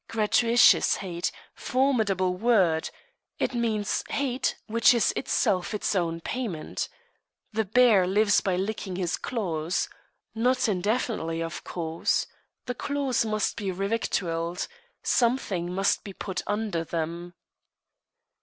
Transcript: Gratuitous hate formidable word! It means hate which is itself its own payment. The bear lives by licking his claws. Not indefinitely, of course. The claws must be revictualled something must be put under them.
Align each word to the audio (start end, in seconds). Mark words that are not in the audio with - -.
Gratuitous 0.07 0.95
hate 0.95 1.31
formidable 1.53 2.33
word! 2.33 2.89
It 3.37 3.53
means 3.53 4.03
hate 4.09 4.55
which 4.65 4.95
is 4.95 5.13
itself 5.15 5.75
its 5.75 5.93
own 5.95 6.21
payment. 6.21 6.89
The 7.53 7.65
bear 7.65 8.07
lives 8.07 8.41
by 8.41 8.55
licking 8.55 8.95
his 8.95 9.15
claws. 9.15 9.87
Not 10.33 10.67
indefinitely, 10.67 11.43
of 11.43 11.63
course. 11.63 12.25
The 12.65 12.73
claws 12.73 13.25
must 13.27 13.55
be 13.55 13.71
revictualled 13.71 14.67
something 15.03 15.71
must 15.71 16.03
be 16.03 16.13
put 16.13 16.41
under 16.47 16.83
them. 16.83 17.35